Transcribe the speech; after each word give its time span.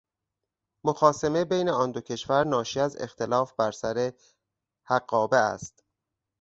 مخاصمه 0.85 1.45
بین 1.45 1.69
آن 1.69 1.91
دو 1.91 2.01
کشور 2.01 2.43
ناشی 2.43 2.79
از 2.79 2.97
اختلاف 3.01 3.53
بر 3.57 3.71
سر 3.71 4.13
حقابه 4.89 5.37
است 5.37 5.83